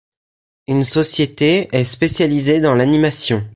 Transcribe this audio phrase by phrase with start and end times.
[0.67, 3.45] Une société est spécialisée dans l'animation.